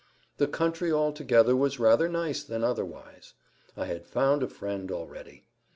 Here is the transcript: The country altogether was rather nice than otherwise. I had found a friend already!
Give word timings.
The 0.37 0.47
country 0.47 0.91
altogether 0.91 1.55
was 1.55 1.77
rather 1.79 2.09
nice 2.09 2.41
than 2.41 2.63
otherwise. 2.63 3.35
I 3.77 3.85
had 3.85 4.07
found 4.07 4.41
a 4.41 4.47
friend 4.47 4.91
already! 4.91 5.45